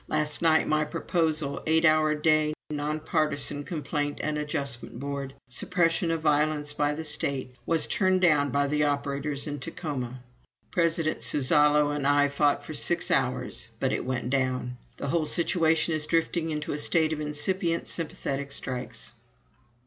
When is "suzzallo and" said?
11.21-12.07